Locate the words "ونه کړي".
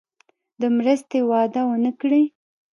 1.69-2.23